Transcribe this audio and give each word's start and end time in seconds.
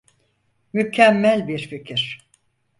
Mükemmel 0.73 1.47
bir 1.47 1.59
fikir. 1.67 2.29